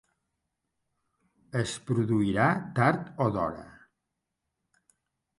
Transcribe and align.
Es 1.59 1.73
produirà 1.89 2.47
tard 2.79 3.11
o 3.27 3.27
d’hora. 3.35 3.67